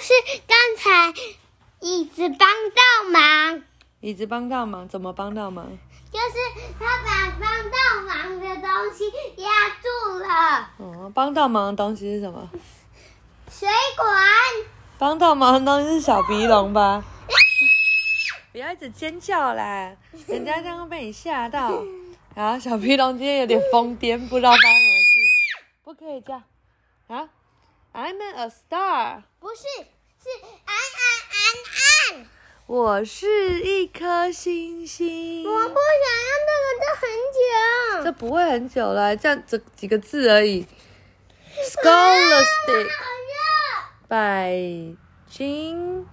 [0.00, 0.12] 是
[0.46, 1.20] 刚才
[1.80, 3.62] 椅子帮到忙，
[4.00, 5.66] 椅子帮到忙，怎么帮到忙？
[6.12, 6.36] 就是
[6.78, 9.10] 他把帮到忙的东西
[9.42, 10.70] 压住了。
[10.78, 12.48] 哦，帮到忙的东西是什么？
[13.50, 14.06] 水管。
[14.98, 17.04] 帮到忙的东西是小鼻龙吧？
[18.52, 19.94] 不要一直尖叫啦，
[20.26, 21.82] 人家刚刚被你吓到。
[22.34, 25.20] 啊，小皮龙今天有点疯癫，不知道发生什么事，
[25.84, 26.42] 不可以这样。
[27.08, 27.28] 啊
[27.96, 29.62] ，I'm a star，不是，
[30.22, 30.28] 是
[30.66, 31.00] 安安
[31.32, 32.26] 安安。
[32.66, 35.42] 我是一颗星星。
[35.42, 38.04] 我不想要这个，这很久。
[38.04, 40.66] 这不会很久了，这样这几个字而已。
[41.64, 42.90] Scholastic
[44.08, 44.94] by
[45.30, 46.04] Jean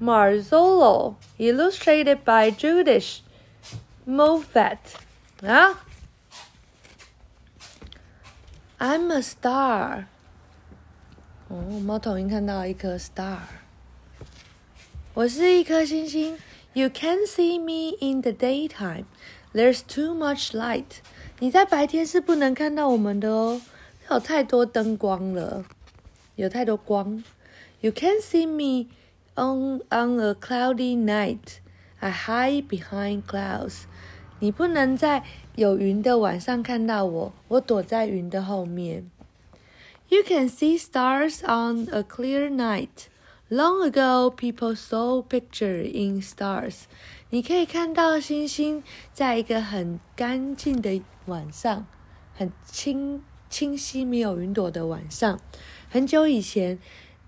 [0.00, 3.18] Marzolo, illustrated by Judith
[4.06, 4.78] Moffat.
[5.42, 5.84] 啊
[8.78, 10.06] ，I'm a star。
[11.52, 13.40] 哦，猫头鹰看到一颗 star。
[15.12, 16.38] 我是一颗星星。
[16.72, 19.04] You can see me in the daytime.
[19.52, 21.02] There's too much light.
[21.40, 23.60] 你在白天是不能看到我们的哦，
[24.10, 25.66] 有太多灯光了，
[26.36, 27.22] 有太多光。
[27.82, 28.88] You can see me
[29.34, 31.58] on on a cloudy night.
[32.00, 33.82] I hide behind clouds.
[34.38, 35.22] 你不能在
[35.56, 39.10] 有云的晚上看到我，我躲在云的后面。
[40.12, 43.08] You can see stars on a clear night.
[43.48, 46.82] Long ago, people saw picture in stars.
[47.30, 48.82] 你可以看到星星，
[49.14, 51.86] 在一个很干净的晚上，
[52.34, 55.40] 很清清晰、没有云朵的晚上。
[55.88, 56.78] 很久以前，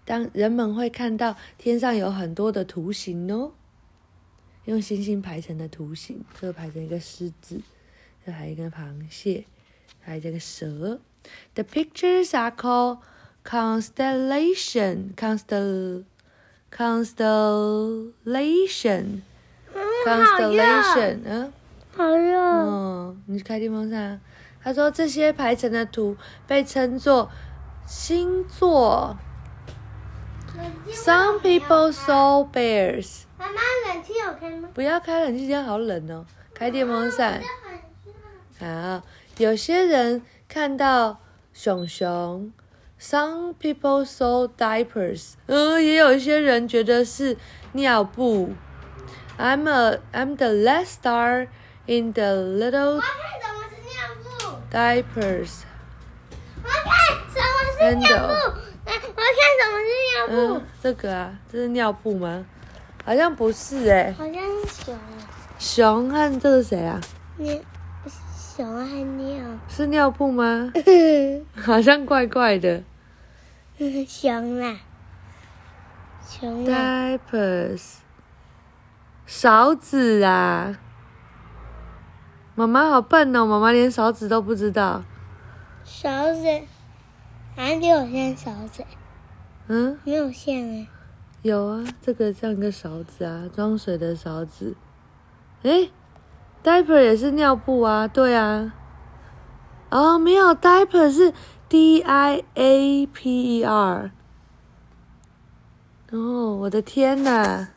[0.05, 3.53] 当人们会看到天上有很多的图形哦。
[4.67, 7.63] 用星星排成的图形，这个排成一个狮子，
[8.27, 9.47] 这还一个螃蟹，
[10.01, 11.01] 还有这个蛇。
[11.55, 12.99] The pictures are called
[13.45, 16.05] constellation, constel,
[16.71, 19.23] constellation,
[20.05, 21.21] constellation。
[21.25, 21.53] 嗯，
[21.97, 22.41] 好热。
[22.41, 24.21] 嗯，你开电风扇。
[24.63, 26.17] 他说这些排成的图
[26.47, 27.31] 被称作
[27.87, 29.17] 星座。
[30.93, 33.25] Some people saw bears.
[33.39, 34.71] 妈妈，冷气有开吗？
[34.73, 36.25] 不要开冷气，今天好冷哦。
[36.55, 37.43] 开电风扇。
[38.59, 39.03] 好，
[39.39, 40.23] 有些人
[40.55, 41.19] 看到
[41.53, 42.53] 熊熊。
[43.01, 45.33] Some people saw diapers。
[45.47, 47.37] 嗯，也有一些人觉得是
[47.73, 48.53] 尿布。
[49.37, 51.49] I'm a I'm the last star
[51.87, 52.95] in the little。
[52.95, 53.11] 我看
[53.43, 54.31] 什么是尿布
[54.71, 55.51] ？Diapers。
[56.63, 56.95] 我看
[57.35, 58.33] 什么是尿布？
[58.87, 58.95] 我看
[59.59, 60.55] 什么是尿布？
[60.55, 62.47] 嗯，这个啊，这是尿布吗？
[63.05, 64.35] 好像不是哎，好像
[64.69, 64.99] 是熊。
[65.59, 67.01] 熊和这是谁啊？
[68.57, 69.59] 尿，熊和尿。
[69.69, 70.73] 是尿布吗？
[71.55, 72.83] 好像怪怪的。
[74.07, 74.77] 熊啊，
[76.29, 77.19] 熊啊。
[77.33, 77.97] Diapers，
[79.27, 80.79] 勺子啊。
[82.55, 85.03] 妈妈好笨哦，妈妈连勺子都不知道。
[85.85, 86.45] 勺子，
[87.57, 88.85] 哪里有线勺子？
[89.67, 90.87] 嗯，没有线哎。
[91.43, 94.77] 有啊，这个像个勺子啊，装水的勺子。
[95.63, 95.89] 哎
[96.65, 98.75] ，diaper 也是尿布啊，对啊。
[99.91, 101.33] 哦，没有，diaper 是
[101.69, 104.11] D I A P E R。
[106.11, 107.69] 哦，我的天哪！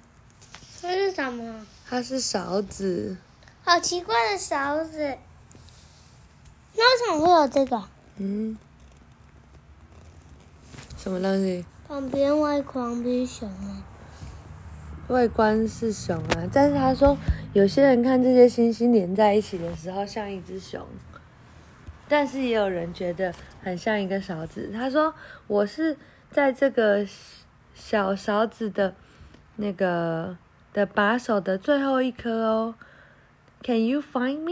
[0.82, 1.66] 这是什么？
[1.88, 3.18] 它是勺子。
[3.64, 5.18] 好奇怪的勺子。
[6.76, 7.84] 那为什么会有这个？
[8.18, 8.58] 嗯。
[10.98, 11.66] 什么东西？
[11.88, 13.84] 旁边外观不是熊吗？
[15.08, 17.18] 外观是熊啊，但是他说
[17.54, 20.86] 有些人看这些星星连在一起的时候像一只熊，
[22.10, 24.70] 但是也有人觉得很像一个勺子。
[24.74, 25.14] 他说
[25.48, 25.96] 我是
[26.30, 27.08] 在这个
[27.74, 28.94] 小勺子的
[29.56, 30.38] 那个
[30.74, 32.76] 的把手的最后一颗哦。
[33.64, 34.52] Can you find me？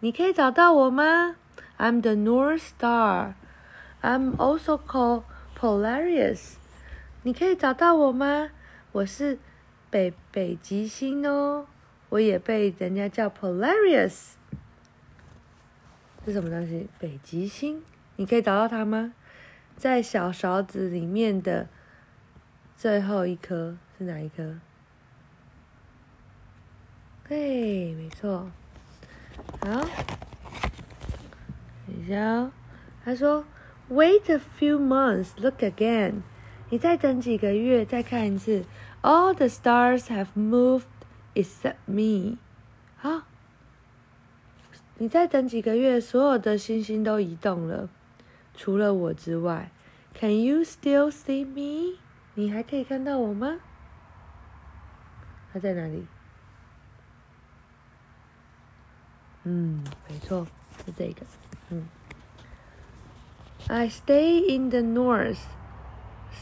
[0.00, 1.36] 你可以找到我吗
[1.76, 3.34] ？I'm the North Star.
[4.00, 5.24] I'm also called
[5.58, 6.52] Polaris.
[7.24, 8.50] 你可以找到我吗？
[8.92, 9.38] 我是
[9.90, 11.66] 北北极星哦，
[12.10, 14.32] 我也被人家叫 Polaris。
[16.24, 16.88] 是什么东西？
[16.98, 17.82] 北极星？
[18.16, 19.14] 你可以找到它吗？
[19.76, 21.68] 在小勺子里面的
[22.76, 24.58] 最后一颗是哪一颗？
[27.28, 28.50] 对，没错。
[29.60, 29.68] 好，
[31.86, 32.52] 等一下哦。
[33.04, 33.44] 他说
[33.88, 36.22] ：“Wait a few months, look again。”
[36.70, 38.64] 你再等几个月，再看一次。
[39.02, 40.82] All the stars have moved
[41.34, 42.38] except me。
[42.96, 43.22] 好，
[44.98, 47.88] 你再等几个月，所有的星星都移动了，
[48.54, 49.70] 除了我之外。
[50.14, 51.98] Can you still see me？
[52.34, 53.60] 你还可以看到我吗？
[55.52, 56.06] 它在哪里？
[59.44, 60.46] 嗯，没错，
[60.84, 61.24] 是这个。
[61.70, 61.86] 嗯
[63.68, 65.38] ，I stay in the north.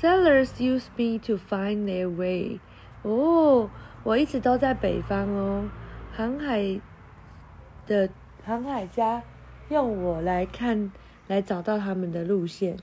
[0.00, 2.60] Sailors use me to find their way.
[3.02, 3.70] 哦，
[4.04, 5.70] 我一直都在北方哦。
[6.14, 6.80] 航海
[7.86, 8.10] 的
[8.44, 9.22] 航海家
[9.70, 10.92] 用我来看，
[11.28, 12.76] 来找到他们的路线。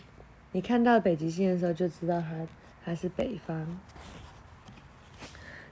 [0.54, 2.48] 你看到北极星的时候，就知道它
[2.84, 3.80] 它是北方。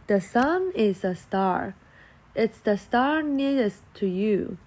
[0.06, 1.74] The sun is a star.
[2.36, 4.58] It's the star nearest to you.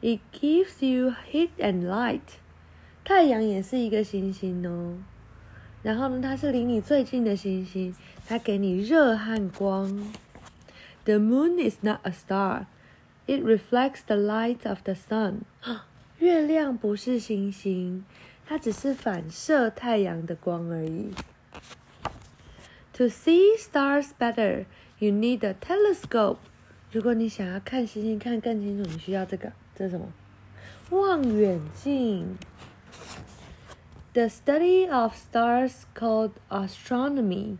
[0.00, 2.38] It gives you heat and light.
[3.04, 4.98] 太阳也是一个星星哦。
[5.84, 7.94] 然后呢，它是离你最近的星星，
[8.26, 10.12] 它给你热和光。
[11.04, 12.64] The moon is not a star.
[13.26, 15.40] It reflects the light of the sun.
[16.18, 18.04] 月亮不是星星，
[18.46, 21.10] 它只是反射太阳的光而已。
[22.94, 24.64] To see stars better,
[24.98, 26.38] you need a telescope.
[26.90, 30.10] 如果你想要看星星看更清楚，你需要这个，这是什么？
[30.88, 32.38] 望远镜。
[34.13, 37.57] The study of stars called astronomy.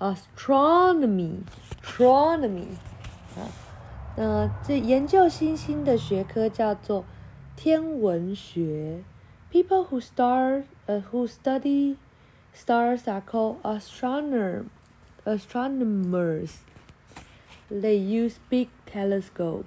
[0.00, 1.42] Astronomy,
[1.82, 2.76] astronomy.
[3.36, 3.50] 啊，
[4.16, 7.04] 那这研究星星的学科叫做
[7.56, 9.02] 天文学。
[9.50, 11.96] People who star, uh, who study
[12.54, 14.66] stars are called astronomer,
[15.24, 16.58] astronomers.
[17.68, 19.64] They use big telescope.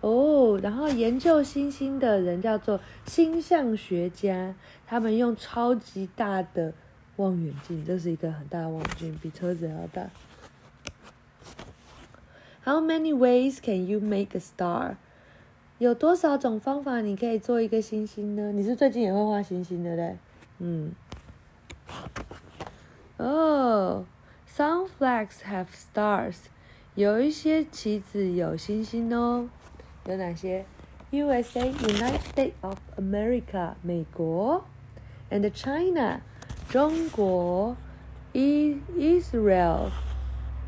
[0.00, 4.54] 哦，然后研究星星的人叫做星象学家，
[4.86, 6.72] 他们用超级大的
[7.16, 10.08] 望远镜，这是一个很大的望远镜，比车子还要大。
[12.64, 14.96] How many ways can you make a star？
[15.78, 18.52] 有多少种方法你可以做一个星星呢？
[18.52, 20.16] 你是最近也会画星星的嘞？
[20.58, 20.92] 嗯。
[23.16, 24.04] 哦
[24.48, 26.36] ，Some flags have stars。
[26.94, 29.48] 有一些旗子有星星哦。
[30.06, 30.64] 有哪些
[31.12, 34.64] ？USA United States of America 美国
[35.30, 36.20] ，and China
[36.68, 37.76] 中国
[38.32, 39.90] ，I Israel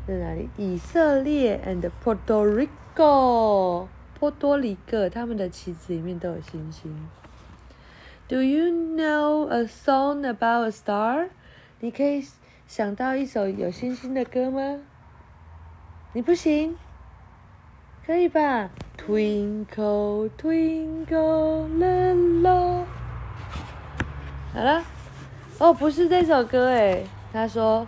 [0.07, 0.49] 在哪里？
[0.57, 3.87] 以色列 and Puerto Rico
[4.19, 7.09] 波多黎各，他们的旗子里面都有星星。
[8.27, 11.29] Do you know a song about a star？
[11.79, 12.25] 你可以
[12.67, 14.79] 想到一首有星星的歌吗？
[16.13, 16.77] 你不行。
[18.05, 18.69] 可以吧
[19.05, 22.85] ？Twinkle twinkle little，
[24.53, 24.81] 好了，
[25.59, 27.85] 哦，不是这首歌诶，他说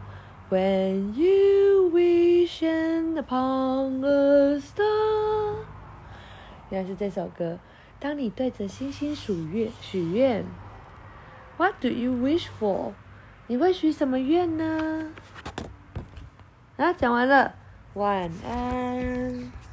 [0.50, 5.56] ，When you wish upon a star，
[6.70, 7.60] 原来是这首歌。
[7.98, 10.44] 当你对着星星许愿，许愿
[11.56, 12.92] ，What do you wish for？
[13.48, 15.12] 你会许什么愿呢？
[16.76, 17.56] 啊，讲完了，
[17.94, 19.65] 晚安。